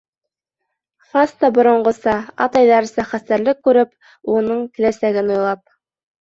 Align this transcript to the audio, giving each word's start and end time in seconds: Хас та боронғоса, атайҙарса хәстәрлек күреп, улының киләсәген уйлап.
Хас 1.09 1.33
та 1.43 1.51
боронғоса, 1.57 2.15
атайҙарса 2.45 3.05
хәстәрлек 3.11 3.61
күреп, 3.69 3.93
улының 4.35 4.65
киләсәген 4.79 5.31
уйлап. 5.37 5.63